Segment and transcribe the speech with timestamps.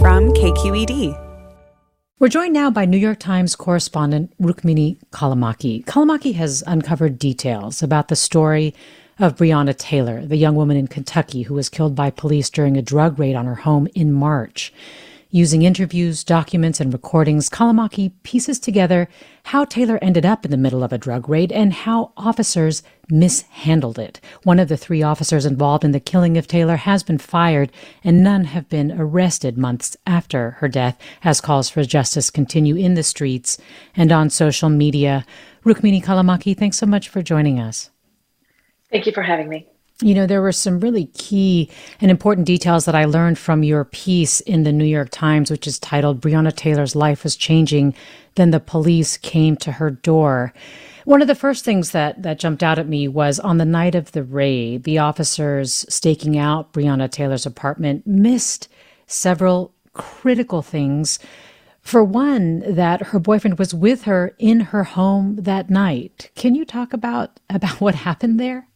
[0.00, 1.18] from KQED.
[2.20, 5.84] We're joined now by New York Times correspondent Rukmini Callimachi.
[5.86, 8.74] Callimachi has uncovered details about the story
[9.18, 12.82] of Breonna Taylor, the young woman in Kentucky who was killed by police during a
[12.82, 14.72] drug raid on her home in March.
[15.30, 19.08] Using interviews, documents, and recordings, Callimachi pieces together
[19.44, 23.98] how Taylor ended up in the middle of a drug raid and how officers mishandled
[23.98, 24.22] it.
[24.44, 27.70] One of the three officers involved in the killing of Taylor has been fired,
[28.02, 32.94] and none have been arrested months after her death, as calls for justice continue in
[32.94, 33.58] the streets
[33.94, 35.26] and on social media.
[35.62, 37.90] Rukmini Callimachi, thanks so much for joining us.
[38.90, 39.68] Thank you for having me.
[40.00, 41.68] You know, there were some really key
[42.00, 45.66] and important details that I learned from your piece in the New York Times, which
[45.66, 47.94] is titled Breonna Taylor's Life Was Changing.
[48.36, 50.54] Then the police came to her door.
[51.04, 53.96] One of the first things that, that jumped out at me was on the night
[53.96, 58.68] of the raid, the officers staking out Breonna Taylor's apartment missed
[59.08, 61.18] several critical things.
[61.80, 66.30] For one, that her boyfriend was with her in her home that night.
[66.36, 68.67] Can you talk about, about what happened there?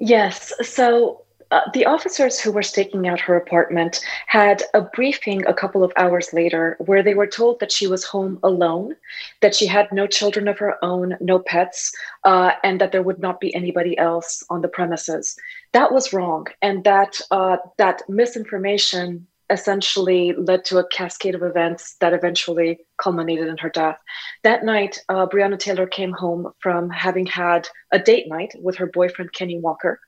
[0.00, 0.52] Yes.
[0.62, 5.82] So uh, the officers who were staking out her apartment had a briefing a couple
[5.82, 8.94] of hours later where they were told that she was home alone,
[9.40, 11.92] that she had no children of her own, no pets,
[12.24, 15.36] uh, and that there would not be anybody else on the premises.
[15.72, 21.96] That was wrong, and that uh, that misinformation essentially led to a cascade of events
[22.00, 23.98] that eventually culminated in her death.
[24.42, 28.86] That night, uh, Breonna Taylor came home from having had a date night with her
[28.86, 30.00] boyfriend, Kenny Walker.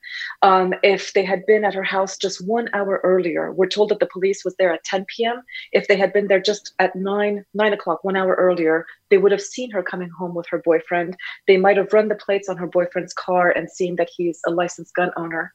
[0.42, 4.00] Um, if they had been at her house just one hour earlier, we're told that
[4.00, 5.42] the police was there at 10 p.m.
[5.72, 9.32] If they had been there just at 9, 9 o'clock, one hour earlier, they would
[9.32, 11.16] have seen her coming home with her boyfriend.
[11.46, 14.50] They might have run the plates on her boyfriend's car and seen that he's a
[14.50, 15.52] licensed gun owner.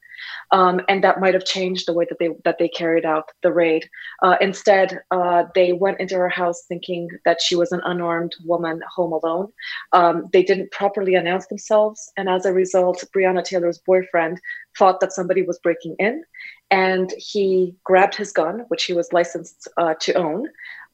[0.50, 3.52] Um, and that might have changed the way that they that they carried out the
[3.52, 3.88] raid.
[4.22, 8.80] Uh, instead, uh, they went into her house thinking that she was an unarmed woman
[8.94, 9.52] home alone.
[9.92, 14.40] Um, they didn't properly announce themselves, and as a result, Breonna Taylor's boyfriend
[14.78, 16.24] thought that somebody was breaking in,
[16.70, 20.48] and he grabbed his gun, which he was licensed uh, to own.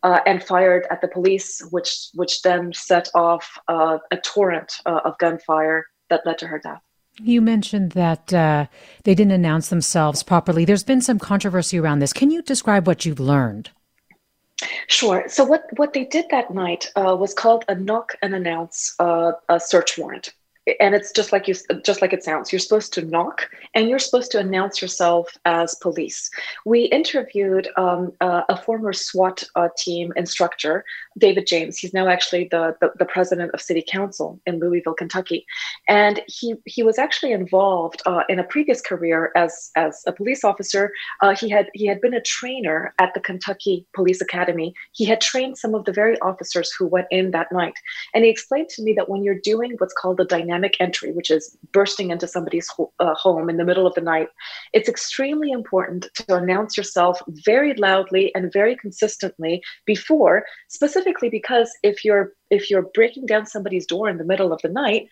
[0.05, 4.99] Uh, and fired at the police, which which then set off uh, a torrent uh,
[5.05, 6.83] of gunfire that led to her death.
[7.21, 8.67] You mentioned that uh,
[9.05, 10.65] they didn't announce themselves properly.
[10.65, 12.13] There's been some controversy around this.
[12.13, 13.71] Can you describe what you've learned?
[14.87, 15.25] Sure.
[15.29, 19.33] So what what they did that night uh, was called a knock and announce uh,
[19.49, 20.33] a search warrant
[20.81, 22.53] and it's just like you just like it sounds.
[22.53, 26.31] You're supposed to knock and you're supposed to announce yourself as police.
[26.65, 30.85] We interviewed um, uh, a former swat uh, team instructor
[31.19, 31.79] david james.
[31.79, 35.45] He's now actually the, the, the, president of city council in louisville kentucky.
[35.89, 40.45] And he he was actually involved uh, in a previous career as as a police
[40.45, 40.93] officer.
[41.21, 44.75] Uh, he had he had been a trainer at the kentucky police academy.
[44.93, 47.75] He had trained some of the very officers who went in that night.
[48.15, 51.13] And he explained to me that when you're doing what's called the dynamic dynamic entry,
[51.13, 54.29] which is bursting into somebody's ho- uh, home in the middle of the night,
[54.73, 62.05] it's extremely important to announce yourself very loudly and very consistently before, specifically because if
[62.05, 65.09] you're if you're breaking down somebody's door in the middle of the night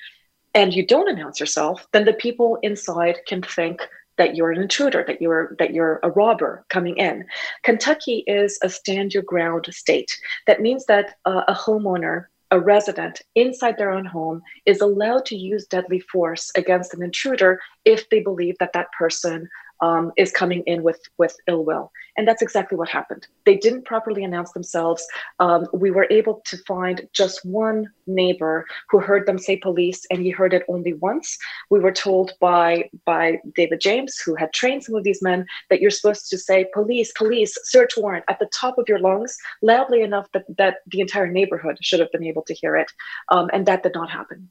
[0.54, 3.80] and you don't announce yourself, then the people inside can think
[4.18, 7.24] that you're an intruder, that you're that you're a robber coming in.
[7.62, 10.18] Kentucky is a stand your ground state.
[10.46, 15.36] That means that uh, a homeowner a resident inside their own home is allowed to
[15.36, 19.48] use deadly force against an intruder if they believe that that person
[19.80, 23.26] um, is coming in with with ill will, and that's exactly what happened.
[23.46, 25.06] They didn't properly announce themselves.
[25.38, 30.20] Um, we were able to find just one neighbor who heard them say police, and
[30.20, 31.38] he heard it only once.
[31.70, 35.80] We were told by by David James, who had trained some of these men, that
[35.80, 40.02] you're supposed to say police, police, search warrant at the top of your lungs, loudly
[40.02, 42.90] enough that that the entire neighborhood should have been able to hear it,
[43.30, 44.50] um, and that did not happen.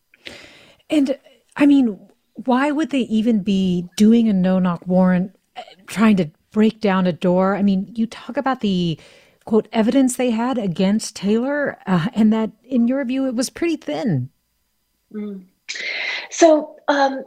[0.89, 1.17] And
[1.55, 1.99] I mean
[2.45, 7.07] why would they even be doing a no knock warrant, uh, trying to break down
[7.07, 7.55] a door?
[7.55, 8.99] I mean, you talk about the
[9.45, 13.77] quote evidence they had against Taylor, uh, and that in your view, it was pretty
[13.77, 14.29] thin.
[15.13, 15.45] Mm.
[16.29, 17.23] So, um,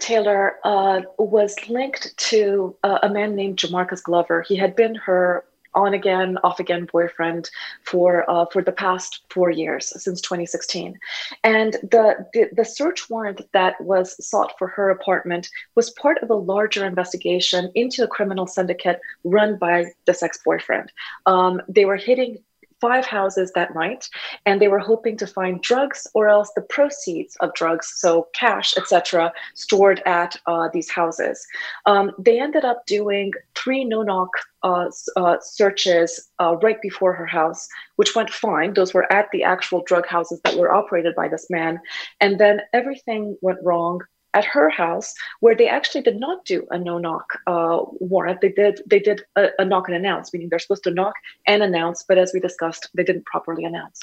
[0.00, 4.42] Taylor uh, was linked to uh, a man named Jamarcus Glover.
[4.42, 5.44] He had been her
[5.74, 7.50] on again, off again boyfriend
[7.84, 10.98] for uh, for the past four years since 2016,
[11.44, 16.30] and the, the, the search warrant that was sought for her apartment was part of
[16.30, 20.90] a larger investigation into a criminal syndicate run by this ex boyfriend.
[21.26, 22.38] Um, they were hitting
[22.80, 24.08] five houses that night,
[24.46, 28.76] and they were hoping to find drugs or else the proceeds of drugs, so cash,
[28.76, 31.46] etc., stored at uh, these houses.
[31.86, 34.30] Um, they ended up doing three no-knock
[34.62, 38.74] uh, uh, searches uh, right before her house, which went fine.
[38.74, 41.80] Those were at the actual drug houses that were operated by this man,
[42.20, 44.00] and then everything went wrong
[44.34, 48.40] at her house where they actually did not do a no knock uh, warrant.
[48.40, 51.14] They did they did a, a knock and announce, meaning they're supposed to knock
[51.46, 54.00] and announce, but as we discussed, they didn't properly announce.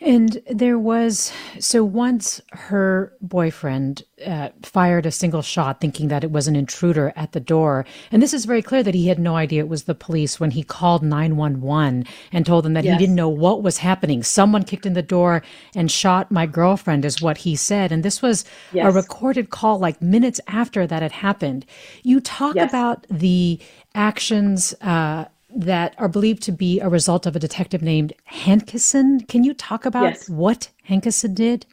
[0.00, 6.30] And there was, so once her boyfriend uh, fired a single shot thinking that it
[6.30, 7.84] was an intruder at the door.
[8.10, 10.50] And this is very clear that he had no idea it was the police when
[10.50, 12.94] he called 911 and told them that yes.
[12.94, 14.22] he didn't know what was happening.
[14.22, 15.42] Someone kicked in the door
[15.74, 17.92] and shot my girlfriend, is what he said.
[17.92, 18.86] And this was yes.
[18.86, 21.66] a recorded call like minutes after that had happened.
[22.02, 22.70] You talk yes.
[22.70, 23.60] about the
[23.94, 29.26] actions uh, that are believed to be a result of a detective named Hankison.
[29.28, 30.28] Can you talk about yes.
[30.28, 31.66] what Hankison did?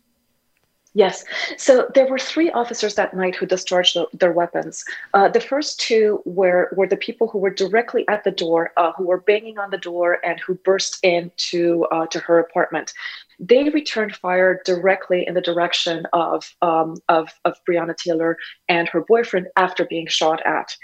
[0.94, 1.24] Yes.
[1.58, 4.84] So there were three officers that night who discharged the, their weapons.
[5.14, 8.92] Uh, the first two were were the people who were directly at the door, uh,
[8.98, 12.94] who were banging on the door and who burst into uh, to her apartment.
[13.40, 18.38] They returned fire directly in the direction of um, of of Breonna Taylor
[18.68, 20.76] and her boyfriend after being shot at.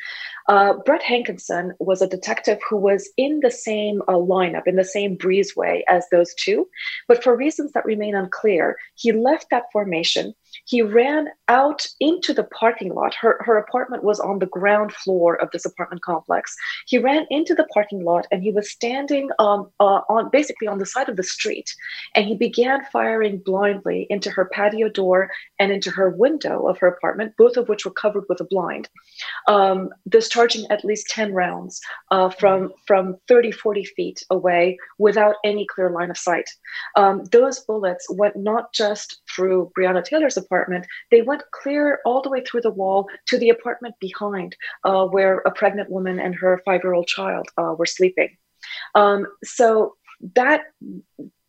[0.48, 4.84] Uh, Brett Hankison was a detective who was in the same uh, lineup, in the
[4.84, 6.68] same breezeway as those two,
[7.08, 10.34] but for reasons that remain unclear, he left that formation
[10.66, 13.14] he ran out into the parking lot.
[13.16, 16.56] Her, her apartment was on the ground floor of this apartment complex.
[16.88, 20.80] He ran into the parking lot and he was standing um, uh, on basically on
[20.80, 21.74] the side of the street.
[22.16, 25.30] And he began firing blindly into her patio door
[25.60, 28.90] and into her window of her apartment, both of which were covered with a blind,
[29.48, 31.82] um, discharging at least 10 rounds
[32.12, 36.50] uh, from, from 30, 40 feet away without any clear line of sight.
[36.96, 42.30] Um, those bullets went not just through Breonna Taylor's apartment, they went clear all the
[42.30, 46.62] way through the wall to the apartment behind, uh, where a pregnant woman and her
[46.66, 48.30] five year old child uh, were sleeping.
[48.96, 49.96] Um, so
[50.34, 50.64] that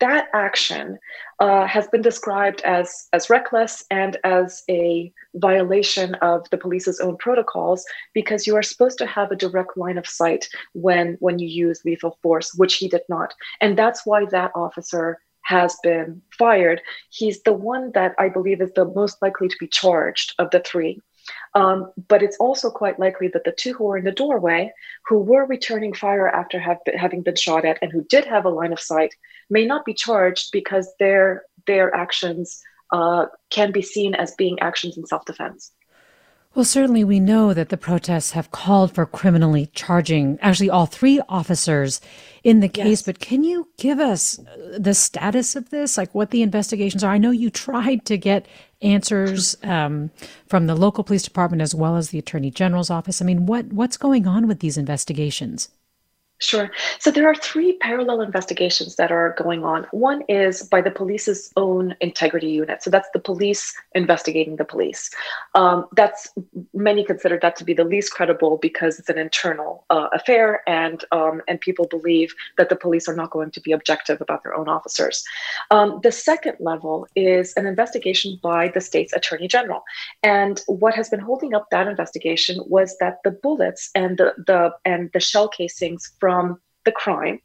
[0.01, 0.99] that action
[1.41, 7.17] uh, has been described as as reckless and as a violation of the police's own
[7.17, 11.49] protocols because you are supposed to have a direct line of sight when when you
[11.49, 16.83] use lethal force, which he did not, and that's why that officer has been fired,
[17.11, 20.61] he's the one that I believe is the most likely to be charged of the
[20.61, 21.01] three.
[21.55, 24.73] Um, but it's also quite likely that the two who were in the doorway,
[25.07, 28.51] who were returning fire after been, having been shot at and who did have a
[28.51, 29.15] line of sight,
[29.49, 32.61] may not be charged because their their actions
[32.93, 35.73] uh, can be seen as being actions in self defense.
[36.57, 41.21] Well, certainly we know that the protests have called for criminally charging actually all three
[41.29, 42.01] officers
[42.45, 43.03] in the case, yes.
[43.03, 44.41] but can you give us
[44.79, 47.13] the status of this, like what the investigations are?
[47.13, 48.47] I know you tried to get
[48.81, 50.11] answers um,
[50.47, 53.21] from the local police department as well as the attorney general's office.
[53.21, 55.69] I mean, what what's going on with these investigations?
[56.39, 56.71] Sure.
[56.99, 59.87] So there are three parallel investigations that are going on.
[59.93, 62.83] One is by the police's own integrity unit.
[62.83, 65.11] So that's the police investigating the police.
[65.55, 66.29] Um, that's
[66.75, 71.03] many consider that to be the least credible because it's an internal uh, affair, and
[71.11, 74.55] um, and people believe that the police are not going to be objective about their
[74.55, 75.25] own officers.
[75.71, 79.85] Um, the second level is an investigation by the state's attorney general,
[80.23, 84.71] and what has been holding up that investigation was that the bullets and the the
[84.85, 86.26] and the shell casings from
[86.87, 87.41] the crime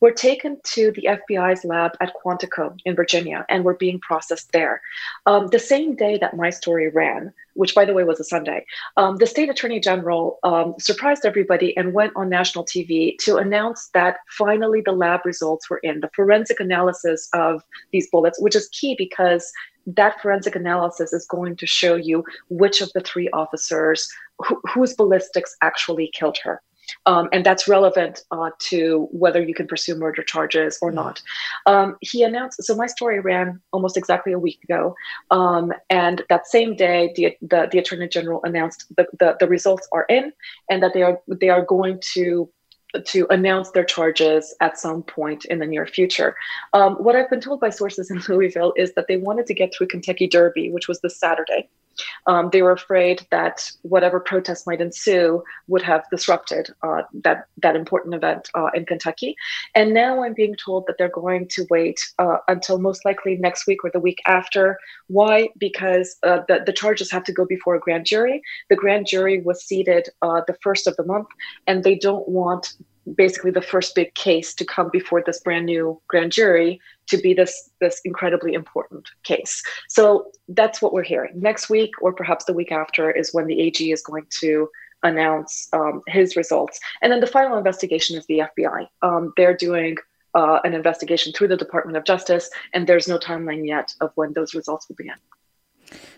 [0.00, 4.80] were taken to the FBI's lab at Quantico in Virginia and were being processed there.
[5.26, 8.64] Um, the same day that my story ran, which by the way was a Sunday,
[8.96, 13.88] um, the state attorney general um, surprised everybody and went on national TV to announce
[13.94, 17.62] that finally the lab results were in, the forensic analysis of
[17.92, 19.50] these bullets, which is key because
[19.86, 24.08] that forensic analysis is going to show you which of the three officers
[24.72, 26.60] whose ballistics actually killed her.
[27.06, 31.22] Um, and that's relevant uh, to whether you can pursue murder charges or not.
[31.66, 32.62] Um, he announced.
[32.64, 34.94] So my story ran almost exactly a week ago,
[35.30, 39.88] um, and that same day, the, the, the attorney general announced the, the the results
[39.92, 40.32] are in,
[40.70, 42.48] and that they are they are going to
[43.06, 46.36] to announce their charges at some point in the near future.
[46.72, 49.74] Um, what I've been told by sources in Louisville is that they wanted to get
[49.74, 51.68] through Kentucky Derby, which was this Saturday.
[52.26, 57.76] Um, they were afraid that whatever protests might ensue would have disrupted uh, that that
[57.76, 59.36] important event uh, in Kentucky.
[59.74, 63.66] And now I'm being told that they're going to wait uh, until most likely next
[63.66, 64.78] week or the week after.
[65.08, 65.48] Why?
[65.58, 68.42] Because uh, the the charges have to go before a grand jury.
[68.70, 71.28] The grand jury was seated uh, the first of the month,
[71.66, 72.74] and they don't want
[73.14, 77.34] basically the first big case to come before this brand new grand jury to be
[77.34, 79.62] this this incredibly important case.
[79.88, 81.32] So that's what we're hearing.
[81.34, 84.68] Next week, or perhaps the week after, is when the AG is going to
[85.02, 88.86] announce um, his results, and then the final investigation is the FBI.
[89.02, 89.96] Um, they're doing
[90.34, 94.32] uh, an investigation through the Department of Justice, and there's no timeline yet of when
[94.32, 95.16] those results will begin.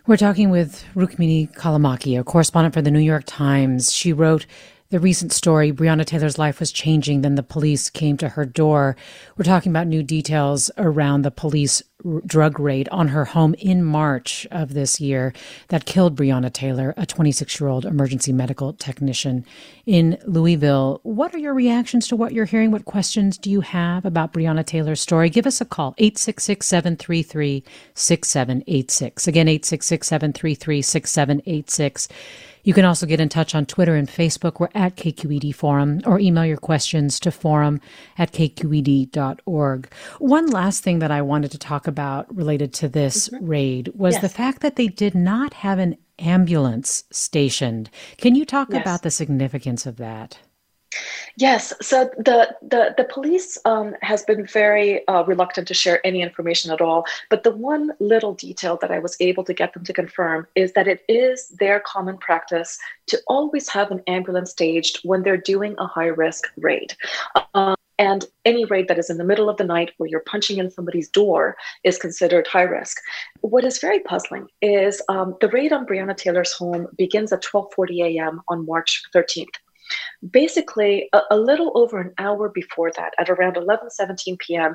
[0.07, 3.93] We're talking with Rukmini Callimachi, a correspondent for the New York Times.
[3.93, 4.47] She wrote
[4.95, 7.23] the recent story, Breonna Taylor's life was changing.
[7.23, 8.95] Then the police came to her door.
[9.37, 13.83] We're talking about new details around the police r- drug raid on her home in
[13.83, 15.33] March of this year
[15.67, 19.45] that killed Breonna Taylor, a 26 year old emergency medical technician
[19.85, 21.01] in Louisville.
[21.03, 22.71] What are your reactions to what you're hearing?
[22.71, 25.29] What questions do you have about Breonna Taylor's story?
[25.29, 29.27] Give us a call, 866 733 6786.
[29.27, 32.09] Again, 866 733 6786.
[32.65, 34.59] You can also get in touch on Twitter and Facebook.
[34.59, 37.81] We're at KQED Forum or email your questions to forum
[38.19, 39.93] at kqed.org.
[40.19, 43.47] One last thing that I wanted to talk about related to this mm-hmm.
[43.47, 44.23] raid was yes.
[44.23, 47.91] the fact that they did not have an ambulance stationed.
[48.17, 48.81] Can you talk yes.
[48.81, 50.39] about the significance of that?
[51.37, 56.23] Yes, so the the the police um, has been very uh, reluctant to share any
[56.23, 57.05] information at all.
[57.29, 60.73] But the one little detail that I was able to get them to confirm is
[60.75, 65.75] that it is their common practice to always have an ambulance staged when they're doing
[65.79, 66.95] a high risk raid.
[67.55, 70.59] Um, and any raid that is in the middle of the night where you're punching
[70.59, 72.99] in somebody's door is considered high risk.
[73.41, 78.17] What is very puzzling is um, the raid on Breonna Taylor's home begins at 12:40
[78.17, 78.43] a.m.
[78.49, 79.55] on March 13th
[80.31, 84.75] basically a, a, little over an hour before that at around 11 17 p.m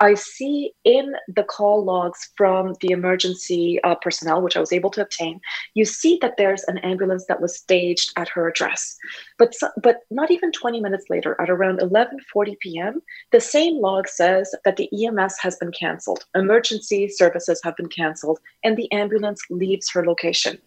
[0.00, 4.90] i see in the call logs from the emergency uh, personnel which i was able
[4.90, 5.40] to obtain
[5.74, 8.96] you see that there's an ambulance that was staged at her address.
[9.38, 14.54] But but not even 20 minutes later at around 11:40 p.m the same log says
[14.64, 19.90] that the ems has been canceled emergency services have been canceled and the ambulance leaves
[19.90, 20.58] her location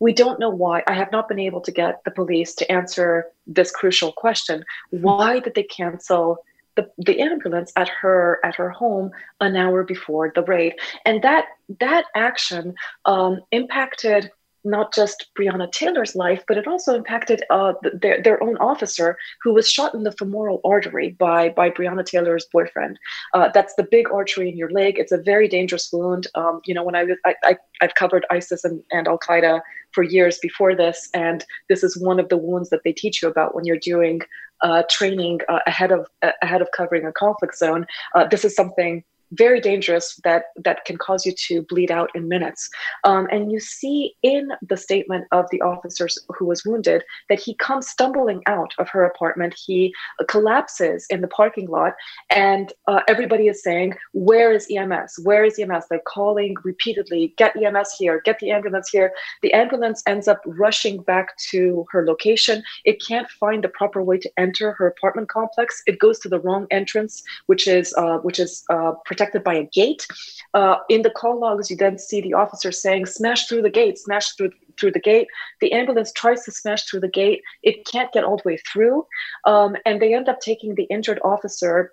[0.00, 0.82] we don't know why.
[0.86, 4.64] I have not been able to get the police to answer this crucial question.
[4.90, 6.38] Why did they cancel
[6.76, 10.74] the, the ambulance at her at her home an hour before the raid?
[11.04, 11.46] And that
[11.80, 12.74] that action
[13.04, 14.30] um, impacted
[14.68, 19.54] not just Breonna Taylor's life, but it also impacted uh, their, their own officer who
[19.54, 22.98] was shot in the femoral artery by, by Breonna Taylor's boyfriend.
[23.34, 24.98] Uh, that's the big artery in your leg.
[24.98, 26.26] It's a very dangerous wound.
[26.34, 29.60] Um, you know, when I was, I, I, I've covered ISIS and, and Al Qaeda
[29.92, 33.28] for years before this, and this is one of the wounds that they teach you
[33.28, 34.20] about when you're doing
[34.60, 36.06] uh, training uh, ahead of
[36.42, 37.86] ahead of covering a conflict zone.
[38.14, 42.28] Uh, this is something very dangerous that that can cause you to bleed out in
[42.28, 42.68] minutes.
[43.04, 47.54] Um, and you see in the statement of the officer who was wounded that he
[47.54, 49.54] comes stumbling out of her apartment.
[49.66, 49.94] He
[50.28, 51.94] collapses in the parking lot,
[52.30, 55.20] and uh, everybody is saying, "Where is EMS?
[55.22, 58.20] Where is EMS?" They're calling repeatedly, "Get EMS here!
[58.24, 62.62] Get the ambulance here!" The ambulance ends up rushing back to her location.
[62.84, 65.82] It can't find the proper way to enter her apartment complex.
[65.86, 69.64] It goes to the wrong entrance, which is uh, which is uh, protected by a
[69.64, 70.06] gate.
[70.54, 73.98] Uh, in the call logs, you then see the officer saying, "Smash through the gate!
[73.98, 75.28] Smash through through the gate."
[75.60, 77.42] The ambulance tries to smash through the gate.
[77.62, 79.06] It can't get all the way through,
[79.44, 81.92] um, and they end up taking the injured officer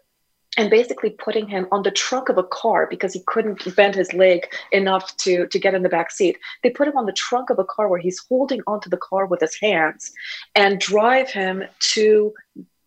[0.58, 4.13] and basically putting him on the trunk of a car because he couldn't bend his
[4.13, 4.39] leg
[4.72, 6.38] enough to to get in the back seat.
[6.62, 9.25] They put him on the trunk of a car where he's holding onto the car
[9.25, 10.12] with his hands
[10.55, 11.63] and drive him
[11.94, 12.34] to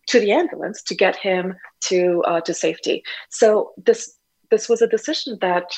[0.09, 3.03] to the ambulance to get him to uh, to safety.
[3.29, 4.18] So this
[4.49, 5.77] this was a decision that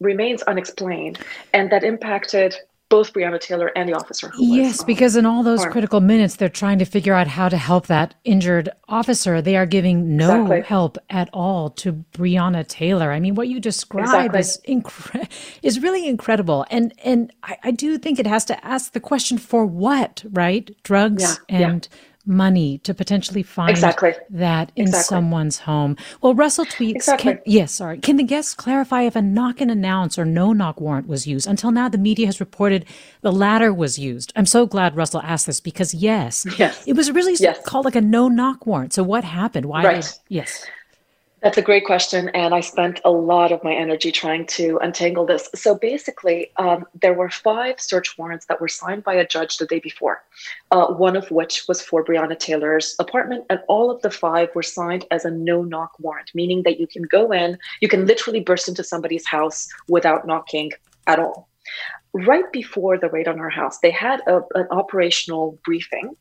[0.00, 1.18] remains unexplained
[1.52, 2.56] and that impacted
[2.92, 4.30] both Breonna Taylor and the officer.
[4.36, 5.72] yes, was, because in all those harmed.
[5.72, 9.40] critical minutes, they're trying to figure out how to help that injured officer.
[9.40, 10.60] They are giving no exactly.
[10.60, 13.10] help at all to Breonna Taylor.
[13.10, 14.40] I mean, what you describe exactly.
[14.40, 15.26] is incre-
[15.62, 19.38] is really incredible, and and I, I, do think it has to ask the question:
[19.38, 20.22] for what?
[20.30, 20.70] Right?
[20.82, 21.88] Drugs yeah, and.
[21.90, 24.14] Yeah money to potentially find exactly.
[24.30, 25.04] that in exactly.
[25.04, 25.96] someone's home.
[26.20, 27.34] Well, Russell tweets, exactly.
[27.34, 27.98] can, yes, sorry.
[27.98, 31.46] Can the guests clarify if a knock and announce or no knock warrant was used?
[31.46, 32.84] Until now, the media has reported
[33.22, 34.32] the latter was used.
[34.36, 36.86] I'm so glad Russell asked this because yes, yes.
[36.86, 37.58] it was really yes.
[37.64, 38.92] called like a no knock warrant.
[38.92, 39.66] So what happened?
[39.66, 39.84] Why?
[39.84, 40.02] Right.
[40.02, 40.64] Did, yes.
[41.42, 42.28] That's a great question.
[42.30, 45.48] And I spent a lot of my energy trying to untangle this.
[45.56, 49.66] So basically, um, there were five search warrants that were signed by a judge the
[49.66, 50.22] day before,
[50.70, 53.44] uh, one of which was for Breonna Taylor's apartment.
[53.50, 56.86] And all of the five were signed as a no knock warrant, meaning that you
[56.86, 60.70] can go in, you can literally burst into somebody's house without knocking
[61.08, 61.48] at all
[62.12, 66.14] right before the raid on her house, they had a, an operational briefing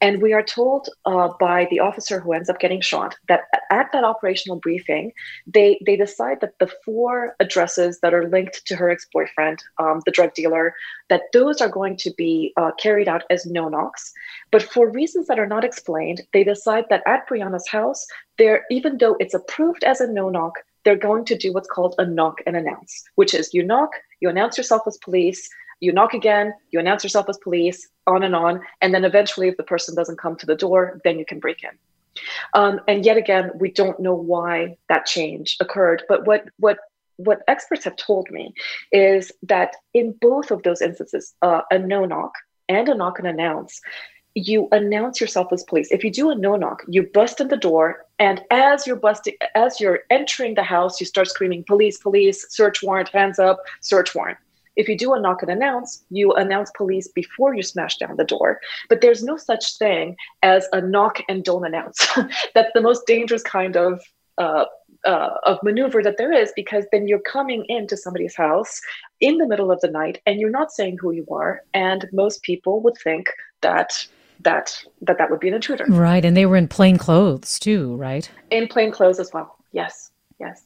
[0.00, 3.90] And we are told uh, by the officer who ends up getting shot that at
[3.92, 5.12] that operational briefing,
[5.46, 10.00] they, they decide that the four addresses that are linked to her ex boyfriend, um,
[10.04, 10.74] the drug dealer,
[11.08, 14.12] that those are going to be uh, carried out as no knocks.
[14.50, 18.06] But for reasons that are not explained, they decide that at Breonna's house,
[18.38, 20.54] there, even though it's approved as a no knock,
[20.84, 23.90] they're going to do what's called a knock and announce, which is you knock,
[24.20, 25.48] you announce yourself as police,
[25.84, 28.60] you knock again, you announce yourself as police, on and on.
[28.80, 31.62] And then eventually, if the person doesn't come to the door, then you can break
[31.62, 31.70] in.
[32.54, 36.04] Um, and yet again, we don't know why that change occurred.
[36.08, 36.78] But what what
[37.16, 38.54] what experts have told me
[38.90, 42.32] is that in both of those instances, uh, a no knock
[42.68, 43.80] and a knock and announce,
[44.34, 45.92] you announce yourself as police.
[45.92, 49.34] If you do a no knock, you bust in the door, and as you're busting,
[49.54, 51.98] as you're entering the house, you start screaming, "Police!
[51.98, 52.46] Police!
[52.50, 53.10] Search warrant!
[53.10, 53.60] Hands up!
[53.80, 54.38] Search warrant!"
[54.76, 58.24] If you do a knock and announce, you announce police before you smash down the
[58.24, 58.60] door.
[58.88, 61.98] But there's no such thing as a knock and don't announce.
[62.54, 64.02] That's the most dangerous kind of
[64.38, 64.64] uh,
[65.04, 68.80] uh, of maneuver that there is because then you're coming into somebody's house
[69.20, 71.62] in the middle of the night and you're not saying who you are.
[71.74, 74.06] And most people would think that
[74.40, 75.84] that that that would be an intruder.
[75.88, 76.24] Right.
[76.24, 78.28] And they were in plain clothes too right?
[78.50, 79.56] In plain clothes as well.
[79.72, 80.10] Yes.
[80.40, 80.64] Yes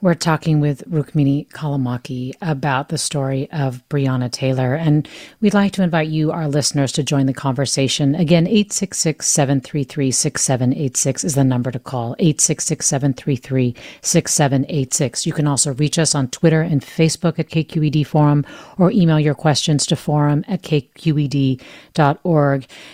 [0.00, 5.08] we're talking with Rukmini Callimachi about the story of Breonna Taylor, and
[5.40, 8.14] we'd like to invite you, our listeners, to join the conversation.
[8.14, 15.26] Again, 866 733 6786 is the number to call 866 733 6786.
[15.26, 18.44] You can also reach us on Twitter and Facebook at KQED Forum
[18.78, 21.60] or email your questions to forum at kqed.org.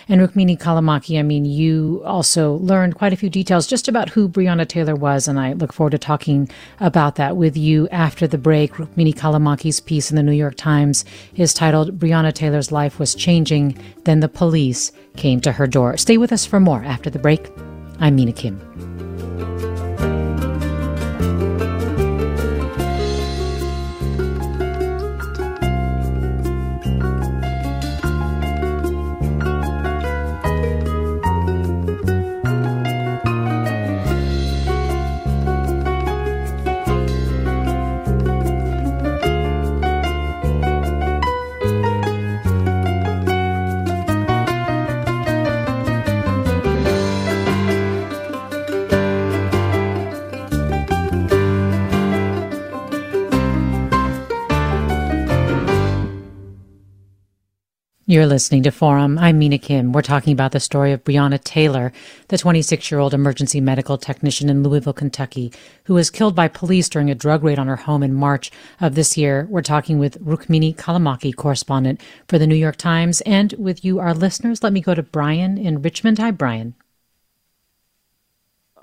[0.07, 4.27] And Rukmini Callimachi, I mean, you also learned quite a few details just about who
[4.29, 8.37] Breonna Taylor was, and I look forward to talking about that with you after the
[8.37, 8.73] break.
[8.73, 13.77] Rukmini Callimachi's piece in the New York Times is titled Breonna Taylor's Life Was Changing,
[14.05, 15.97] Then the Police Came to Her Door.
[15.97, 17.49] Stay with us for more after the break.
[17.99, 18.59] I'm Mina Kim.
[58.11, 59.17] You're listening to Forum.
[59.17, 59.93] I'm Mina Kim.
[59.93, 61.93] We're talking about the story of Breonna Taylor,
[62.27, 65.53] the 26 year old emergency medical technician in Louisville, Kentucky,
[65.85, 68.95] who was killed by police during a drug raid on her home in March of
[68.95, 69.47] this year.
[69.49, 74.13] We're talking with Rukmini Callimachi, correspondent for the New York Times, and with you, our
[74.13, 74.61] listeners.
[74.61, 76.19] Let me go to Brian in Richmond.
[76.19, 76.75] Hi, Brian.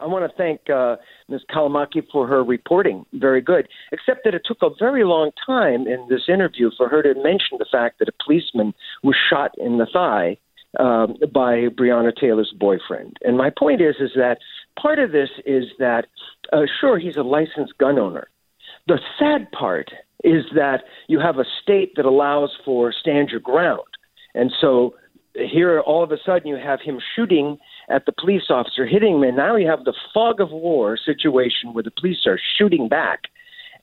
[0.00, 0.96] I want to thank uh,
[1.28, 1.42] Ms.
[1.50, 3.04] Callimachi for her reporting.
[3.14, 3.68] Very good.
[3.92, 7.58] Except that it took a very long time in this interview for her to mention
[7.58, 10.38] the fact that a policeman was shot in the thigh
[10.78, 13.16] um, by Breonna Taylor's boyfriend.
[13.22, 14.38] And my point is, is that
[14.80, 16.06] part of this is that,
[16.52, 18.28] uh, sure, he's a licensed gun owner.
[18.86, 19.90] The sad part
[20.24, 23.80] is that you have a state that allows for stand your ground.
[24.34, 24.94] And so
[25.50, 29.22] here, all of a sudden, you have him shooting at the police officer, hitting him,
[29.22, 33.24] and now you have the fog of war situation where the police are shooting back.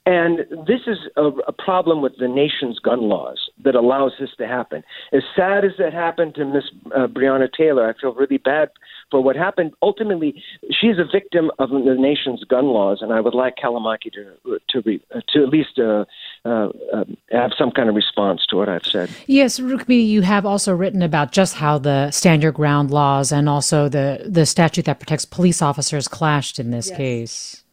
[0.07, 4.45] And this is a, a, problem with the nation's gun laws that allows this to
[4.45, 4.83] happen.
[5.11, 6.65] As sad as that happened to Miss
[6.95, 8.69] uh, Breonna Taylor, I feel really bad
[9.09, 9.71] for what happened.
[9.81, 14.59] Ultimately, she's a victim of the nation's gun laws, and I would like Callimachi to
[14.69, 16.05] to re, uh, to at least uh,
[16.45, 19.09] uh, um, have some kind of response to what I've said.
[19.25, 23.49] Yes, Rukmini, you have also written about just how the stand your ground laws and
[23.49, 26.97] also the the statute that protects police officers clashed in this yes.
[26.97, 27.63] case.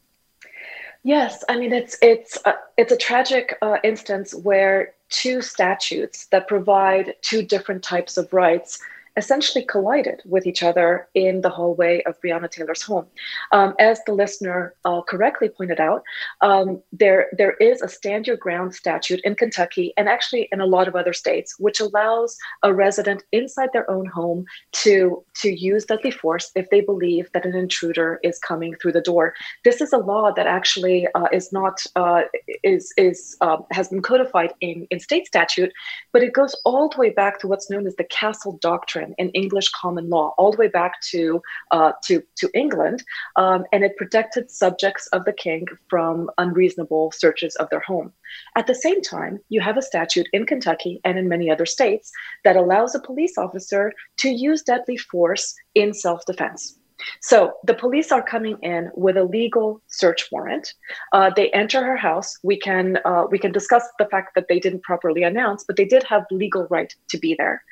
[1.05, 6.49] Yes, I mean it's it's a, it's a tragic uh, instance where two statutes that
[6.49, 8.79] provide two different types of rights
[9.17, 13.07] essentially collided with each other in the hallway of Breonna Taylor's home.
[13.53, 16.03] Um, as the listener uh, correctly pointed out,
[16.41, 20.67] um, there there is a stand your ground statute in Kentucky and actually in a
[20.67, 25.85] lot of other states, which allows a resident inside their own home to to use
[25.85, 29.35] deadly force if they believe that an intruder is coming through the door.
[29.65, 32.23] This is a law that actually uh, is not uh,
[32.63, 35.73] is is um, has been codified in in state statute,
[36.13, 39.15] but it goes all the way back to what's known as the Castle Doctrine doctrine
[39.19, 43.03] in English common law all the way back to uh, to to England,
[43.37, 48.13] um, and it protected subjects of the king from unreasonable searches of their home.
[48.57, 52.11] At the same time, you have a statute in Kentucky and in many other states
[52.45, 56.79] that allows a police officer to use deadly force in self-defense.
[57.21, 60.75] So the police are coming in with a legal search warrant.
[61.13, 62.39] Uh, they enter her house.
[62.43, 65.85] We can uh, we can discuss the fact that they didn't properly announce, but they
[65.85, 67.63] did have legal right to be there.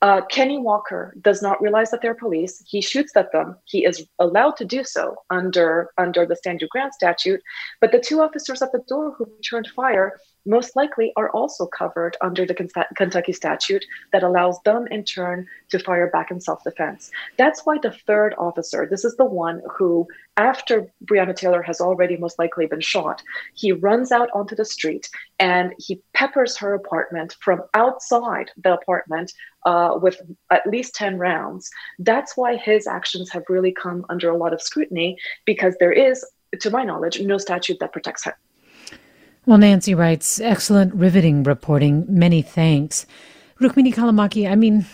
[0.00, 2.62] Uh, Kenny Walker does not realize that they're police.
[2.66, 3.56] He shoots at them.
[3.64, 7.40] He is allowed to do so under under the stand your ground statute.
[7.80, 12.16] But the two officers at the door who returned fire most likely are also covered
[12.20, 12.54] under the
[12.96, 17.10] Kentucky statute that allows them in turn to fire back in self defense.
[17.36, 22.16] That's why the third officer, this is the one who, after Breonna Taylor has already
[22.16, 23.22] most likely been shot,
[23.54, 25.08] he runs out onto the street
[25.38, 29.32] and he peppers her apartment from outside the apartment
[29.66, 31.70] uh, with at least 10 rounds.
[31.98, 36.24] That's why his actions have really come under a lot of scrutiny because there is,
[36.60, 38.26] to my knowledge, no statute that protects.
[39.48, 42.04] Well, Nancy writes, excellent, riveting reporting.
[42.06, 43.06] Many thanks.
[43.58, 44.84] Rukmini Callimachi, I mean,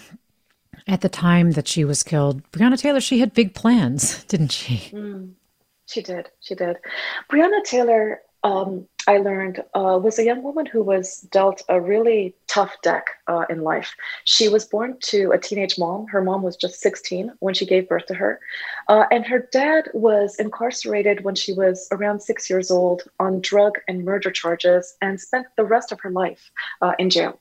[0.87, 4.77] at the time that she was killed, Breonna Taylor, she had big plans, didn't she?
[4.93, 5.33] Mm,
[5.87, 6.31] she did.
[6.39, 6.77] She did.
[7.29, 12.35] Breonna Taylor um, I learned uh, was a young woman who was dealt a really
[12.47, 13.95] tough deck uh, in life.
[14.25, 16.07] She was born to a teenage mom.
[16.07, 18.41] Her mom was just 16 when she gave birth to her.
[18.89, 23.79] Uh, and her dad was incarcerated when she was around six years old on drug
[23.89, 26.51] and murder charges and spent the rest of her life
[26.83, 27.39] uh, in jail.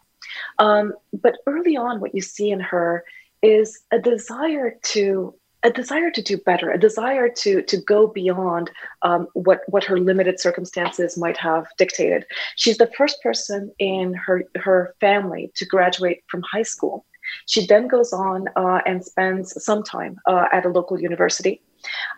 [0.60, 3.04] Um, but early on, what you see in her
[3.42, 8.70] is a desire to a desire to do better, a desire to to go beyond
[9.02, 12.26] um, what what her limited circumstances might have dictated.
[12.56, 17.06] She's the first person in her her family to graduate from high school.
[17.48, 21.62] She then goes on uh, and spends some time uh, at a local university.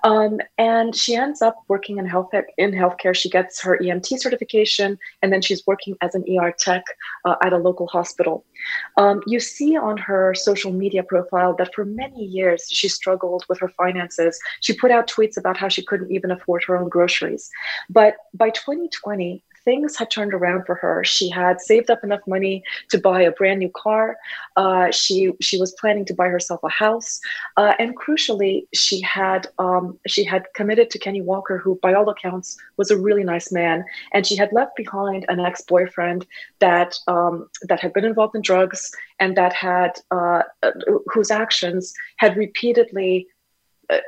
[0.03, 3.15] Um, and she ends up working in health in healthcare.
[3.15, 6.83] She gets her EMT certification, and then she's working as an ER tech
[7.25, 8.45] uh, at a local hospital.
[8.97, 13.59] Um, you see on her social media profile that for many years she struggled with
[13.59, 14.39] her finances.
[14.61, 17.49] She put out tweets about how she couldn't even afford her own groceries.
[17.89, 21.03] But by 2020, things had turned around for her.
[21.03, 24.17] She had saved up enough money to buy a brand new car.
[24.55, 27.19] Uh, she she was planning to buy herself a house,
[27.57, 32.09] uh, and crucially, she had um, she had committed to Kenny Walker, who by all
[32.09, 36.25] accounts was a really nice man, and she had left behind an ex boyfriend
[36.59, 40.43] that um, that had been involved in drugs and that had uh,
[41.13, 43.27] whose actions had repeatedly.
[43.87, 43.99] Uh,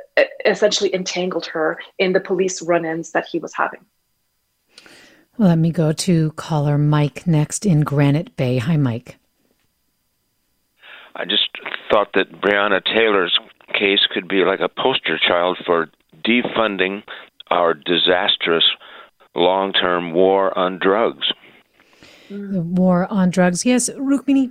[0.44, 3.78] essentially entangled her in the police run ins that he was having.
[5.40, 8.58] Let me go to caller Mike next in Granite Bay.
[8.58, 9.18] Hi, Mike.
[11.14, 11.48] I just
[11.88, 13.38] thought that Breonna Taylor's
[13.72, 15.88] case could be like a poster child for
[16.24, 17.04] defunding
[17.52, 18.64] our disastrous
[19.36, 21.32] long term war on drugs.
[22.28, 23.64] The war on drugs.
[23.64, 24.50] Yes, Rukmini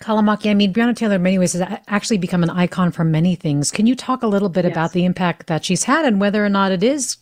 [0.00, 3.34] Callimachi, I mean, Breonna Taylor in many ways has actually become an icon for many
[3.34, 3.70] things.
[3.70, 4.72] Can you talk a little bit yes.
[4.72, 7.18] about the impact that she's had and whether or not it is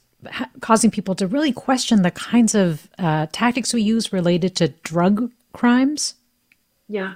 [0.61, 5.31] causing people to really question the kinds of uh, tactics we use related to drug
[5.53, 6.15] crimes?
[6.89, 7.15] Yeah.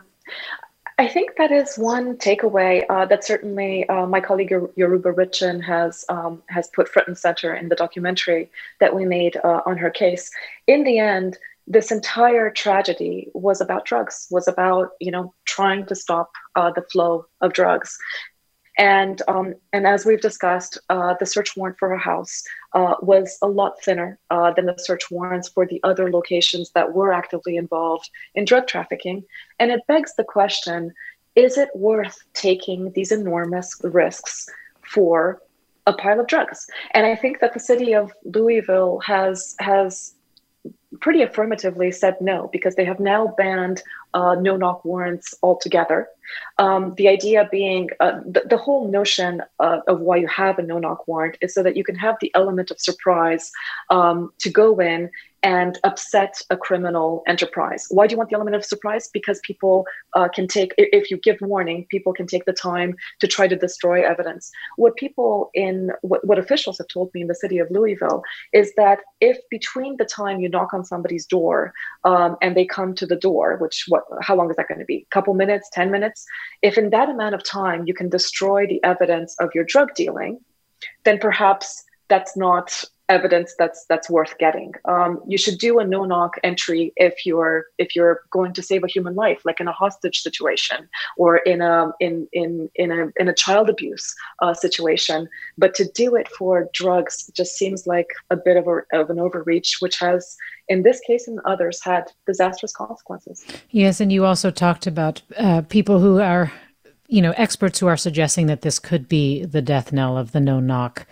[0.99, 6.07] I think that is one takeaway uh, that certainly uh, my colleague Yoruba Richen has
[6.09, 9.90] um, has put front and center in the documentary that we made uh, on her
[9.90, 10.31] case.
[10.66, 15.95] In the end, this entire tragedy was about drugs, was about you know trying to
[15.95, 17.99] stop uh, the flow of drugs,
[18.79, 22.42] and um, and as we've discussed, uh, the search warrant for her house
[22.76, 26.92] uh, was a lot thinner uh, than the search warrants for the other locations that
[26.92, 29.24] were actively involved in drug trafficking.
[29.58, 30.92] And it begs the question:
[31.34, 34.46] Is it worth taking these enormous risks
[34.82, 35.40] for
[35.86, 36.66] a pile of drugs?
[36.92, 40.14] And I think that the city of Louisville has has
[41.00, 43.82] pretty affirmatively said no because they have now banned
[44.14, 46.09] uh, no knock warrants altogether.
[46.59, 50.78] Um, the idea being uh, the, whole notion uh, of why you have a no
[50.78, 53.52] knock warrant is so that you can have the element of surprise
[53.90, 55.11] um, to go in
[55.46, 57.87] and upset a criminal enterprise.
[57.90, 59.09] Why do you want the element of surprise?
[59.12, 63.28] Because people uh, can take, if you give warning, people can take the time to
[63.28, 64.50] try to destroy evidence.
[64.76, 68.72] What people in, what, what officials have told me in the city of Louisville is
[68.76, 73.06] that if between the time you knock on somebody's door um, and they come to
[73.06, 75.06] the door, which what, how long is that going to be?
[75.09, 76.26] A couple minutes, 10 minutes?
[76.62, 80.40] If in that amount of time you can destroy the evidence of your drug dealing,
[81.04, 84.73] then perhaps that's not evidence that's that's worth getting.
[84.85, 88.85] Um, you should do a no knock entry if you're if you're going to save
[88.85, 93.09] a human life, like in a hostage situation or in a in in in a
[93.19, 95.29] in a child abuse uh, situation.
[95.57, 99.19] But to do it for drugs just seems like a bit of a of an
[99.19, 100.37] overreach, which has
[100.69, 103.45] in this case and others had disastrous consequences.
[103.71, 106.53] Yes, and you also talked about uh, people who are
[107.09, 110.40] you know experts who are suggesting that this could be the death knell of the
[110.40, 111.07] no knock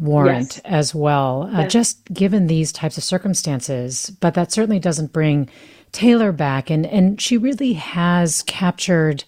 [0.00, 0.60] warrant yes.
[0.64, 4.10] as well, uh, just given these types of circumstances.
[4.20, 5.48] But that certainly doesn't bring
[5.92, 6.70] Taylor back.
[6.70, 9.24] And, and she really has captured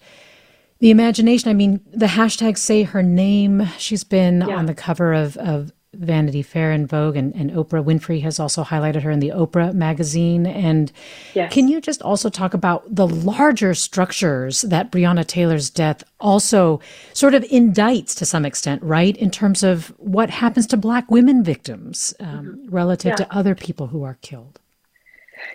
[0.79, 1.49] the imagination.
[1.49, 3.67] I mean, the hashtag say her name.
[3.77, 4.55] She's been yeah.
[4.55, 8.63] on the cover of, of Vanity Fair and Vogue, and, and Oprah Winfrey has also
[8.63, 10.45] highlighted her in the Oprah magazine.
[10.45, 10.91] And
[11.33, 11.53] yes.
[11.53, 16.79] can you just also talk about the larger structures that Breonna Taylor's death also
[17.13, 19.15] sort of indicts to some extent, right?
[19.17, 22.75] In terms of what happens to Black women victims um, mm-hmm.
[22.75, 23.15] relative yeah.
[23.15, 24.59] to other people who are killed.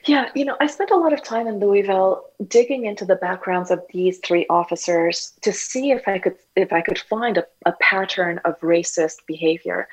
[0.07, 3.71] Yeah, you know, I spent a lot of time in Louisville digging into the backgrounds
[3.71, 7.73] of these three officers to see if I could if I could find a, a
[7.81, 9.89] pattern of racist behavior.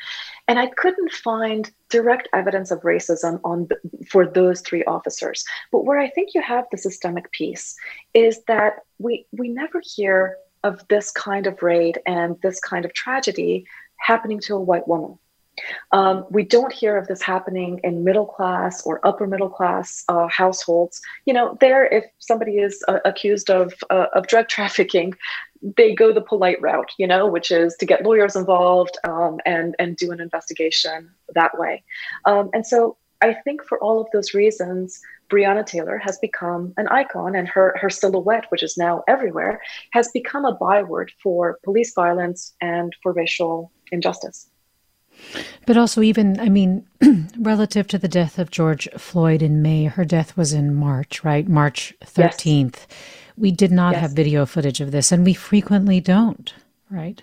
[0.47, 3.67] And I couldn't find direct evidence of racism on
[4.09, 5.43] for those three officers.
[5.71, 7.75] But where I think you have the systemic piece
[8.13, 12.93] is that we we never hear of this kind of raid and this kind of
[12.93, 13.65] tragedy
[13.97, 15.17] happening to a white woman.
[15.91, 20.27] Um, we don't hear of this happening in middle class or upper middle class uh,
[20.27, 21.01] households.
[21.25, 25.13] You know, there, if somebody is uh, accused of uh, of drug trafficking,
[25.77, 29.75] they go the polite route, you know, which is to get lawyers involved um, and
[29.79, 31.83] and do an investigation that way.
[32.25, 36.87] Um, and so, I think for all of those reasons, Breonna Taylor has become an
[36.89, 41.93] icon, and her her silhouette, which is now everywhere, has become a byword for police
[41.93, 44.49] violence and for racial injustice.
[45.65, 46.85] But also, even, I mean,
[47.39, 51.47] relative to the death of George Floyd in May, her death was in March, right?
[51.47, 52.75] March 13th.
[52.75, 52.87] Yes.
[53.37, 54.01] We did not yes.
[54.01, 56.53] have video footage of this, and we frequently don't,
[56.89, 57.21] right?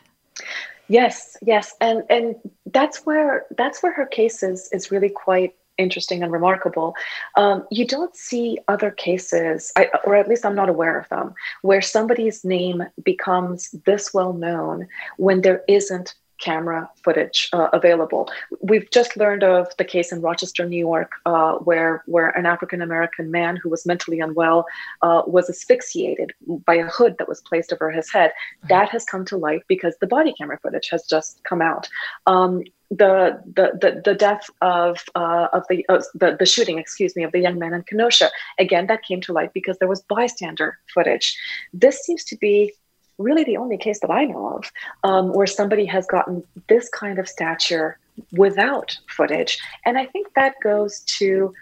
[0.89, 1.75] Yes, yes.
[1.81, 6.95] And and that's where that's where her case is is really quite interesting and remarkable.
[7.37, 11.35] Um, you don't see other cases, I, or at least I'm not aware of them,
[11.63, 18.29] where somebody's name becomes this well known when there isn't camera footage uh, available.
[18.61, 22.83] We've just learned of the case in Rochester, New York, uh, where where an African
[22.83, 24.67] American man who was mentally unwell
[25.03, 26.33] uh, was asphyxiated
[26.67, 28.33] by a hood that was placed over his head.
[28.69, 31.89] That has come to light because the body camera footage has just come out.
[32.27, 37.17] Um, the, the the the death of uh, of the, uh, the the shooting, excuse
[37.17, 38.31] me, of the young man in Kenosha.
[38.59, 41.37] Again, that came to light because there was bystander footage.
[41.73, 42.75] This seems to be
[43.19, 44.73] really the only case that I know of
[45.05, 47.99] um, where somebody has gotten this kind of stature
[48.33, 49.59] without footage.
[49.85, 51.53] And I think that goes to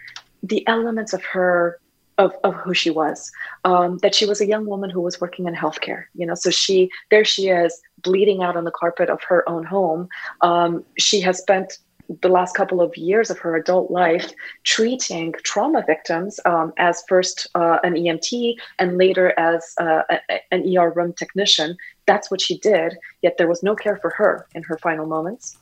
[0.42, 1.78] the elements of her
[2.18, 3.32] of, of who she was
[3.64, 6.50] um, that she was a young woman who was working in healthcare you know so
[6.50, 10.06] she there she is bleeding out on the carpet of her own home
[10.42, 11.78] um, she has spent
[12.22, 14.32] the last couple of years of her adult life
[14.64, 20.76] treating trauma victims um, as first uh, an EMT and later as uh, a, an
[20.76, 21.76] ER room technician.
[22.06, 25.56] That's what she did, yet there was no care for her in her final moments.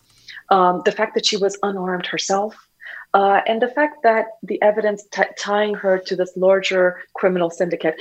[0.51, 2.69] Um, the fact that she was unarmed herself
[3.15, 7.95] uh, and the fact that the evidence t- tying her to this larger criminal syndicate,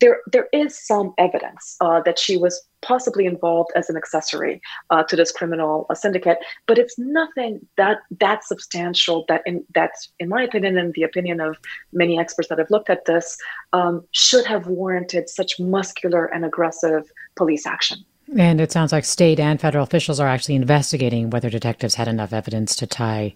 [0.00, 5.02] there there is some evidence uh, that she was possibly involved as an accessory uh,
[5.04, 10.28] to this criminal uh, syndicate, but it's nothing that that substantial that in that's in
[10.28, 11.56] my opinion and the opinion of
[11.92, 13.36] many experts that have looked at this
[13.72, 17.98] um, should have warranted such muscular and aggressive police action.
[18.38, 22.32] And it sounds like state and federal officials are actually investigating whether detectives had enough
[22.32, 23.34] evidence to tie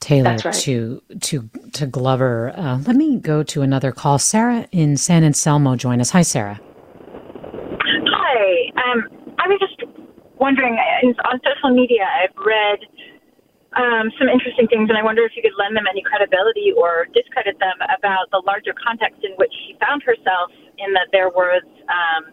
[0.00, 0.54] Taylor right.
[0.54, 2.52] to to to Glover.
[2.56, 4.18] Uh, let me go to another call.
[4.18, 6.10] Sarah in San Anselmo, join us.
[6.10, 6.60] Hi, Sarah.
[8.06, 8.92] Hi.
[8.92, 9.82] Um, I was just
[10.40, 10.76] wondering
[11.24, 12.06] on social media.
[12.06, 12.80] I've read
[13.76, 17.06] um, some interesting things, and I wonder if you could lend them any credibility or
[17.12, 20.50] discredit them about the larger context in which she found herself.
[20.78, 22.32] In that there was um,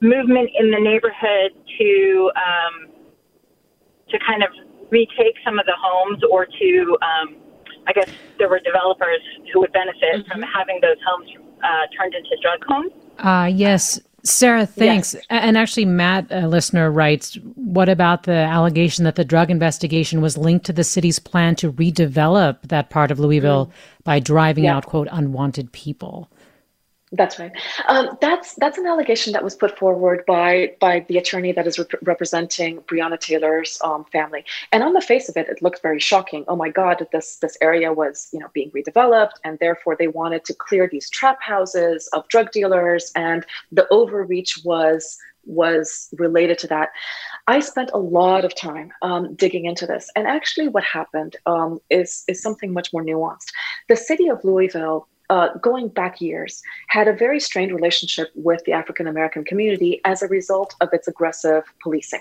[0.00, 2.92] movement in the neighborhood to um,
[4.10, 4.50] to kind of
[4.90, 7.36] retake some of the homes or to, um,
[7.86, 8.08] I guess
[8.38, 9.20] there were developers
[9.52, 10.30] who would benefit mm-hmm.
[10.30, 11.28] from having those homes
[11.64, 12.92] uh, turned into drug homes.
[13.18, 14.00] Uh, yes.
[14.24, 15.12] Sarah, thanks.
[15.14, 15.24] Yes.
[15.28, 20.38] And actually, Matt, a listener, writes What about the allegation that the drug investigation was
[20.38, 24.04] linked to the city's plan to redevelop that part of Louisville mm.
[24.04, 26.30] by driving out, quote, unwanted people?
[27.16, 27.52] That's right.
[27.86, 31.78] Um, that's that's an allegation that was put forward by by the attorney that is
[31.78, 34.44] rep- representing Breonna Taylor's um, family.
[34.72, 36.44] And on the face of it, it looked very shocking.
[36.48, 40.44] Oh my God, this this area was you know being redeveloped, and therefore they wanted
[40.46, 46.66] to clear these trap houses of drug dealers, and the overreach was was related to
[46.68, 46.88] that.
[47.46, 51.80] I spent a lot of time um, digging into this, and actually, what happened um,
[51.90, 53.52] is is something much more nuanced.
[53.88, 58.72] The city of Louisville uh, going back years, had a very strained relationship with the
[58.72, 62.20] African American community as a result of its aggressive policing.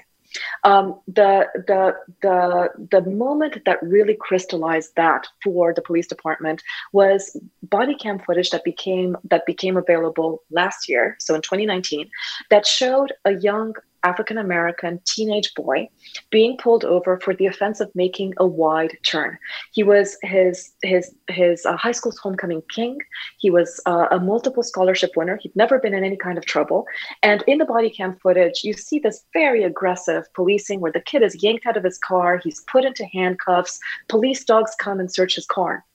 [0.64, 7.38] Um, the the the the moment that really crystallized that for the police department was
[7.62, 12.10] body cam footage that became that became available last year, so in 2019,
[12.50, 15.90] that showed a young African American teenage boy
[16.30, 19.38] being pulled over for the offense of making a wide turn.
[19.72, 22.98] He was his his his uh, high school's homecoming king.
[23.40, 25.38] He was uh, a multiple scholarship winner.
[25.42, 26.86] He'd never been in any kind of trouble.
[27.22, 31.24] And in the body cam footage, you see this very aggressive policing where the kid
[31.24, 32.38] is yanked out of his car.
[32.44, 33.80] He's put into handcuffs.
[34.10, 35.86] Police dogs come and search his car.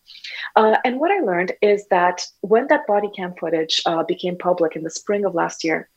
[0.57, 4.77] Uh, and what I learned is that when that body cam footage uh, became public
[4.77, 5.89] in the spring of last year,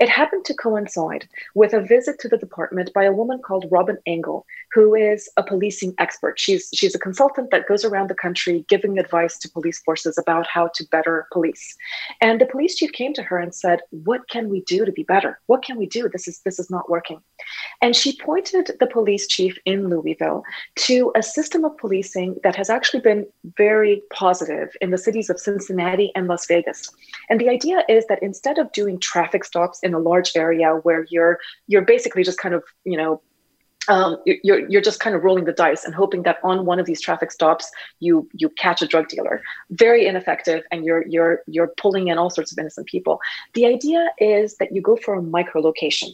[0.00, 3.98] it happened to coincide with a visit to the department by a woman called Robin
[4.06, 6.38] Engel, who is a policing expert.
[6.38, 10.46] She's she's a consultant that goes around the country giving advice to police forces about
[10.46, 11.76] how to better police.
[12.20, 15.02] And the police chief came to her and said, "What can we do to be
[15.02, 15.40] better?
[15.46, 16.08] What can we do?
[16.08, 17.20] This is this is not working."
[17.82, 20.42] And she pointed the police chief in Louisville
[20.86, 25.40] to a system of policing that has actually been very positive in the cities of
[25.40, 26.88] Cincinnati and Las Vegas.
[27.28, 31.06] And the idea is that instead of doing traffic stops in a large area where
[31.10, 33.20] you're you're basically just kind of you know
[33.88, 36.86] um, you're you're just kind of rolling the dice and hoping that on one of
[36.86, 37.70] these traffic stops
[38.00, 39.42] you you catch a drug dealer.
[39.70, 43.18] Very ineffective, and you're you're you're pulling in all sorts of innocent people.
[43.54, 46.10] The idea is that you go for a micro location.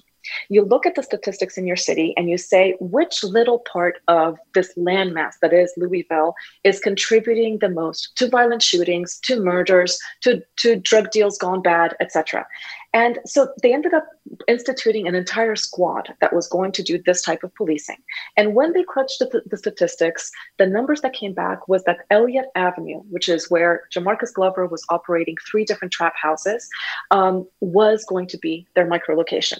[0.48, 4.38] You look at the statistics in your city and you say which little part of
[4.54, 10.42] this landmass that is Louisville is contributing the most to violent shootings, to murders, to,
[10.58, 12.46] to drug deals gone bad, etc.
[12.94, 14.06] And so they ended up
[14.46, 17.96] instituting an entire squad that was going to do this type of policing.
[18.36, 22.46] And when they crunched the, the, statistics, the numbers that came back was that Elliott
[22.54, 26.68] Avenue, which is where Jamarcus Glover was operating three different trap houses,
[27.10, 29.58] um, was going to be their micro location.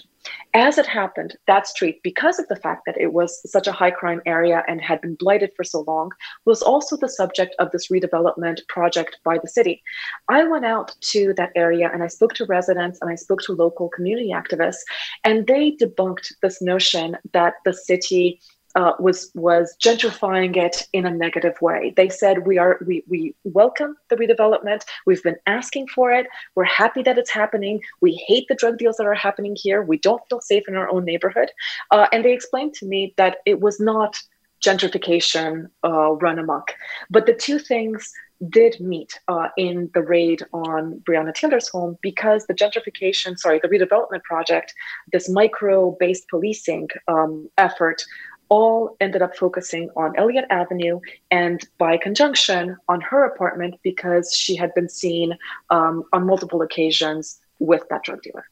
[0.53, 3.91] As it happened, that street, because of the fact that it was such a high
[3.91, 6.11] crime area and had been blighted for so long,
[6.45, 9.83] was also the subject of this redevelopment project by the city.
[10.29, 13.53] I went out to that area and I spoke to residents and I spoke to
[13.53, 14.83] local community activists,
[15.25, 18.39] and they debunked this notion that the city
[18.75, 21.93] uh, was was gentrifying it in a negative way.
[21.95, 24.83] They said we are we we welcome the redevelopment.
[25.05, 26.27] We've been asking for it.
[26.55, 27.81] We're happy that it's happening.
[28.01, 29.81] We hate the drug deals that are happening here.
[29.81, 31.51] We don't feel safe in our own neighborhood.
[31.91, 34.17] Uh, and they explained to me that it was not
[34.63, 36.73] gentrification uh, run amok,
[37.09, 38.11] but the two things
[38.49, 43.69] did meet uh, in the raid on Breonna Taylor's home because the gentrification, sorry, the
[43.69, 44.73] redevelopment project,
[45.11, 48.03] this micro based policing um, effort
[48.49, 50.99] all ended up focusing on Elliott Avenue
[51.31, 55.37] and by conjunction on her apartment because she had been seen
[55.69, 58.45] um, on multiple occasions with that drug dealer.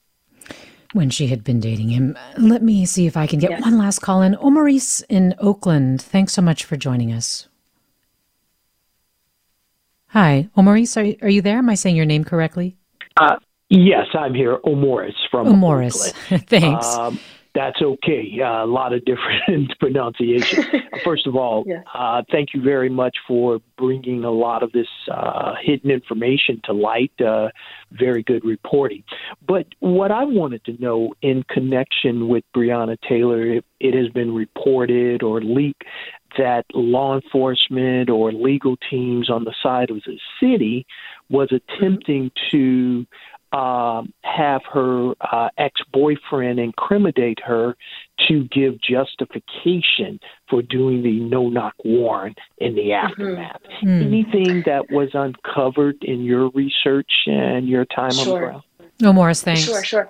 [0.93, 2.17] When she had been dating him.
[2.37, 3.61] Let me see if I can get yes.
[3.61, 4.37] one last call in.
[4.39, 7.47] Maurice in Oakland, thanks so much for joining us.
[10.09, 11.57] Hi, Maurice, are, are you there?
[11.57, 12.77] Am I saying your name correctly?
[13.17, 13.37] Uh,
[13.69, 14.59] yes, I'm here.
[14.63, 16.11] Omoris from Omoris.
[16.47, 16.85] Thanks.
[16.85, 17.19] Um,
[17.55, 18.39] that's okay.
[18.41, 20.63] Uh, a lot of different pronunciation.
[21.03, 21.81] First of all, yeah.
[21.93, 26.73] uh, thank you very much for bringing a lot of this uh, hidden information to
[26.73, 27.11] light.
[27.21, 27.49] Uh,
[27.91, 29.03] very good reporting.
[29.47, 34.33] But what I wanted to know in connection with Breonna Taylor, it, it has been
[34.33, 35.83] reported or leaked
[36.37, 40.85] that law enforcement or legal teams on the side of the city
[41.29, 43.05] was attempting to
[43.53, 47.77] um, have her uh, ex boyfriend incriminate her
[48.27, 53.05] to give justification for doing the no knock warrant in the mm-hmm.
[53.05, 53.61] aftermath.
[53.83, 54.01] Mm-hmm.
[54.01, 58.23] Anything that was uncovered in your research and your time sure.
[58.23, 58.63] on the ground?
[58.99, 59.61] No, Morris, thanks.
[59.61, 60.09] Sure, sure.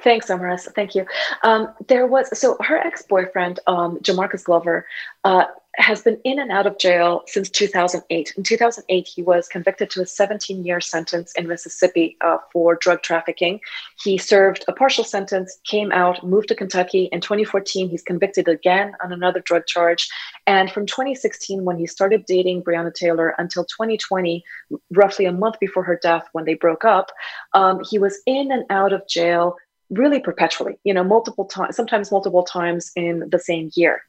[0.00, 0.68] Thanks, Amaris.
[0.74, 1.06] Thank you.
[1.42, 4.86] Um, there was so her ex boyfriend, um, Jamarcus Glover.
[5.24, 5.44] Uh,
[5.76, 8.34] has been in and out of jail since 2008.
[8.36, 13.02] In 2008, he was convicted to a 17 year sentence in Mississippi uh, for drug
[13.02, 13.60] trafficking.
[14.02, 17.08] He served a partial sentence, came out, moved to Kentucky.
[17.12, 20.08] In 2014, he's convicted again on another drug charge.
[20.46, 24.44] And from 2016, when he started dating Breonna Taylor, until 2020,
[24.90, 27.10] roughly a month before her death, when they broke up,
[27.52, 29.56] um, he was in and out of jail
[29.90, 34.02] really perpetually, you know, multiple times, sometimes multiple times in the same year.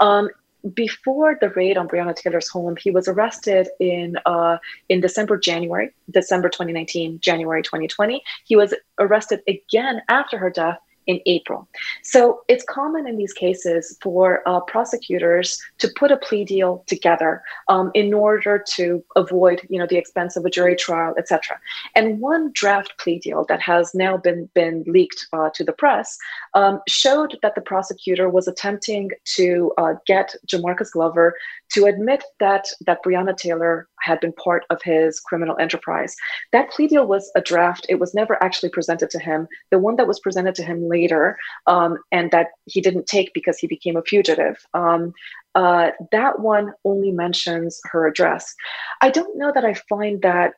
[0.00, 0.28] Um,
[0.74, 4.58] before the raid on Breonna Taylor's home, he was arrested in uh,
[4.88, 8.22] in December, January, December 2019, January 2020.
[8.44, 11.68] He was arrested again after her death in April.
[12.02, 17.42] So it's common in these cases for uh, prosecutors to put a plea deal together
[17.68, 21.58] um, in order to avoid, you know, the expense of a jury trial, etc.
[21.94, 26.18] And one draft plea deal that has now been been leaked uh, to the press
[26.54, 31.34] um, showed that the prosecutor was attempting to uh, get Jamarcus Glover
[31.72, 36.14] to admit that that Breonna Taylor had been part of his criminal enterprise.
[36.52, 37.86] That plea deal was a draft.
[37.88, 39.48] It was never actually presented to him.
[39.70, 43.58] The one that was presented to him later, um, and that he didn't take because
[43.58, 44.64] he became a fugitive.
[44.74, 45.12] Um,
[45.54, 48.54] uh, that one only mentions her address.
[49.02, 50.54] I don't know that I find that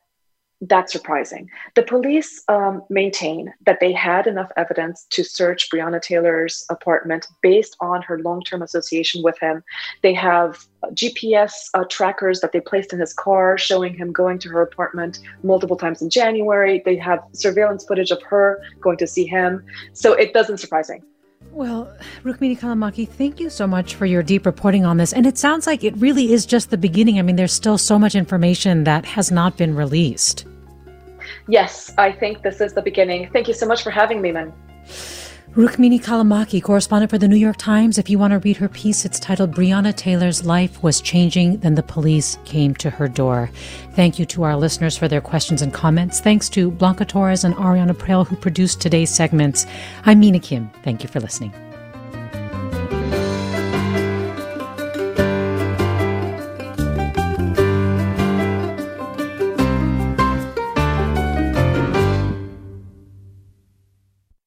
[0.61, 1.49] that's surprising.
[1.75, 7.75] The police um, maintain that they had enough evidence to search Breonna Taylor's apartment based
[7.81, 9.63] on her long term association with him.
[10.01, 14.49] They have GPS uh, trackers that they placed in his car showing him going to
[14.49, 16.81] her apartment multiple times in January.
[16.85, 19.65] They have surveillance footage of her going to see him.
[19.93, 21.01] So it doesn't surprise me.
[21.55, 21.89] Well,
[22.25, 25.13] Rukmini Callimachi, thank you so much for your deep reporting on this.
[25.13, 27.17] And it sounds like it really is just the beginning.
[27.17, 30.45] I mean, there's still so much information that has not been released.
[31.47, 33.29] Yes, I think this is the beginning.
[33.31, 34.51] Thank you so much for having me, man.
[35.55, 37.97] Rukmini Callimachi, correspondent for the New York Times.
[37.97, 41.75] If you want to read her piece, it's titled Breonna Taylor's Life Was Changing, Then
[41.75, 43.49] the Police Came to Her Door.
[43.93, 46.19] Thank you to our listeners for their questions and comments.
[46.19, 49.65] Thanks to Blanca Torres and Ariana Proehl, who produced today's segments.
[50.03, 50.69] I'm Mina Kim.
[50.83, 51.53] Thank you for listening.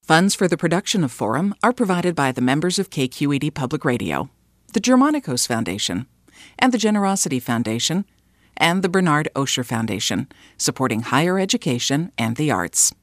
[0.09, 4.31] Funds for the production of Forum are provided by the members of KQED Public Radio,
[4.73, 6.07] the Germanacos Foundation,
[6.59, 8.07] and the Generosity Foundation,
[8.57, 12.95] and the Bernard Osher Foundation, supporting higher education and the arts.